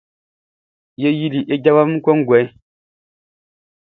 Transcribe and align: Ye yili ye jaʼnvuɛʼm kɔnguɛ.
Ye 1.01 1.09
yili 1.19 1.39
ye 1.49 1.55
jaʼnvuɛʼm 1.63 1.91
kɔnguɛ. 2.03 2.41